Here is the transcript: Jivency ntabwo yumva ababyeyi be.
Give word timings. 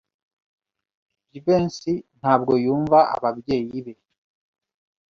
Jivency 1.31 1.93
ntabwo 2.19 2.53
yumva 2.65 2.99
ababyeyi 3.15 3.77
be. 3.85 3.93